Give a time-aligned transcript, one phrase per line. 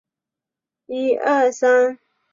[0.87, 1.99] 后嫁于杨肃观。